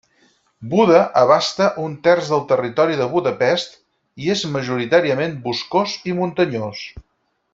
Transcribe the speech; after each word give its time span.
Buda 0.69 1.01
abasta 1.19 1.67
un 1.83 1.97
terç 2.07 2.31
del 2.31 2.41
territori 2.53 2.97
de 3.01 3.07
Budapest 3.13 3.77
i 4.25 4.33
és 4.37 4.43
majoritàriament 4.57 5.39
boscós 5.45 5.95
i 6.13 6.19
muntanyós. 6.23 6.83